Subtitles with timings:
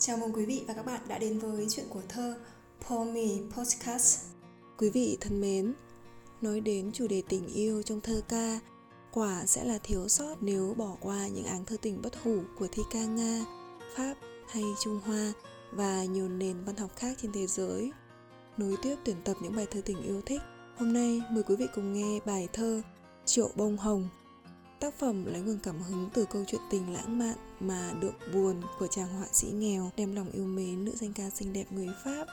[0.00, 2.38] Chào mừng quý vị và các bạn đã đến với chuyện của thơ
[2.88, 4.24] Pomi Podcast.
[4.78, 5.74] Quý vị thân mến,
[6.40, 8.60] nói đến chủ đề tình yêu trong thơ ca,
[9.12, 12.66] quả sẽ là thiếu sót nếu bỏ qua những áng thơ tình bất hủ của
[12.72, 13.44] thi ca Nga,
[13.96, 14.14] Pháp
[14.48, 15.32] hay Trung Hoa
[15.72, 17.92] và nhiều nền văn học khác trên thế giới.
[18.56, 20.40] Nối tiếp tuyển tập những bài thơ tình yêu thích,
[20.76, 22.82] hôm nay mời quý vị cùng nghe bài thơ
[23.24, 24.08] Triệu Bông Hồng
[24.80, 28.62] Tác phẩm lấy nguồn cảm hứng từ câu chuyện tình lãng mạn mà được buồn
[28.78, 31.88] của chàng họa sĩ nghèo đem lòng yêu mến nữ danh ca xinh đẹp người
[32.04, 32.26] Pháp.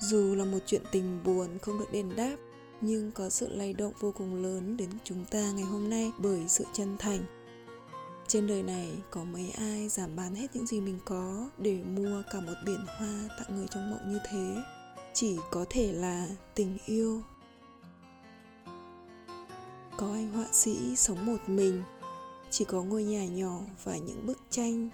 [0.00, 2.36] Dù là một chuyện tình buồn không được đền đáp,
[2.80, 6.48] nhưng có sự lay động vô cùng lớn đến chúng ta ngày hôm nay bởi
[6.48, 7.20] sự chân thành.
[8.28, 12.22] Trên đời này có mấy ai giảm bán hết những gì mình có để mua
[12.32, 14.56] cả một biển hoa tặng người trong mộng như thế?
[15.14, 17.22] Chỉ có thể là tình yêu
[19.98, 21.82] có anh họa sĩ sống một mình,
[22.50, 24.88] chỉ có ngôi nhà nhỏ và những bức tranh.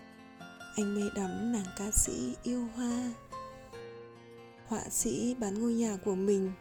[0.77, 3.13] Anh mê đắm nàng ca sĩ yêu hoa.
[4.67, 6.53] Họa sĩ bán ngôi nhà của mình,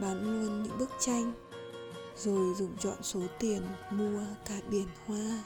[0.00, 1.32] bán luôn những bức tranh,
[2.16, 5.44] rồi dùng chọn số tiền mua cả biển hoa.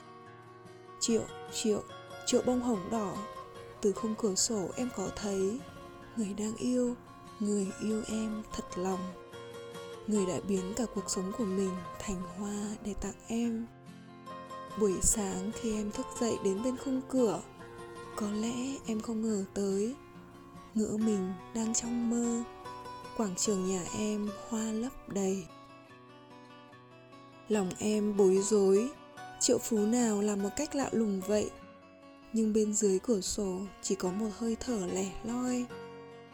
[1.00, 1.83] Triệu triệu
[2.27, 3.17] triệu bông hồng đỏ,
[3.80, 5.61] từ khung cửa sổ em có thấy.
[6.17, 6.94] Người đang yêu,
[7.41, 9.22] người yêu em thật lòng
[10.06, 13.67] người đã biến cả cuộc sống của mình thành hoa để tặng em.
[14.81, 17.41] Buổi sáng khi em thức dậy đến bên khung cửa,
[18.17, 18.55] có lẽ
[18.86, 19.95] em không ngờ tới
[20.75, 22.42] ngỡ mình đang trong mơ,
[23.17, 25.45] quảng trường nhà em hoa lấp đầy.
[27.48, 28.91] Lòng em bối rối,
[29.41, 31.50] triệu phú nào làm một cách lạ lùng vậy?
[32.33, 35.67] Nhưng bên dưới cửa sổ chỉ có một hơi thở lẻ loi.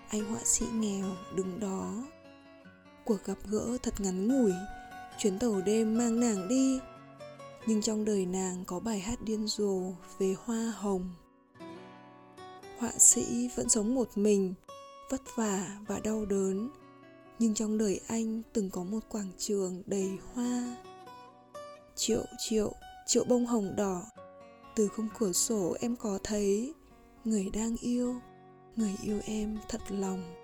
[0.08, 1.92] Anh họa sĩ nghèo đứng đó
[3.08, 4.52] cuộc gặp gỡ thật ngắn ngủi,
[5.18, 6.80] chuyến tàu đêm mang nàng đi.
[7.66, 9.80] Nhưng trong đời nàng có bài hát điên rồ
[10.18, 11.14] về hoa hồng.
[12.78, 14.54] Họa sĩ vẫn sống một mình,
[15.10, 16.70] vất vả và đau đớn.
[17.38, 20.76] Nhưng trong đời anh từng có một quảng trường đầy hoa.
[21.96, 22.72] Triệu triệu
[23.06, 24.02] triệu bông hồng đỏ.
[24.76, 26.74] Từ khung cửa sổ em có thấy,
[27.24, 28.14] người đang yêu,
[28.76, 30.37] người yêu em thật lòng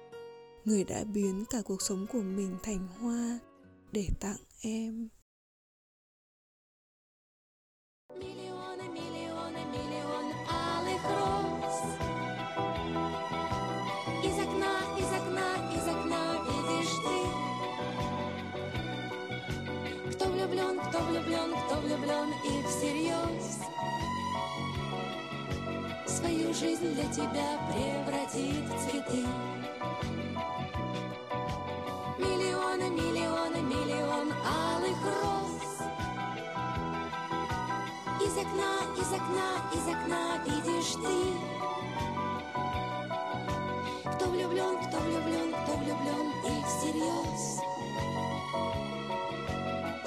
[0.65, 3.39] người đã biến cả cuộc sống của mình thành hoa
[3.91, 5.09] để tặng em
[8.19, 11.77] Миллионы, миллионы, миллион алых роз
[14.23, 17.17] Из окна, из окна, из окна видишь ты
[20.11, 23.72] Кто влюблен, кто влюблен, кто влюблен и всерьез Свою
[26.54, 29.26] жизнь для тебя превратит в цветы.
[32.16, 35.88] Миллионы, миллионы, миллион алых роз.
[38.22, 41.16] Из окна, из окна, из окна видишь ты.
[44.12, 47.60] Кто влюблен, кто влюблен, кто влюблен и всерьез.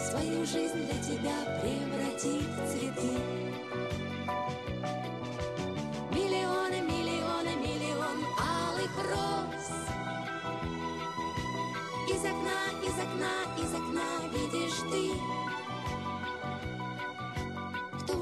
[0.09, 3.56] Свою жизнь для тебя превратит в цветы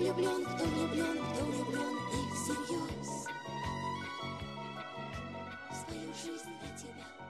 [0.06, 3.26] влюблен, кто влюблен, кто влюблен и всерьез.
[5.74, 7.25] Свою жизнь для тебя.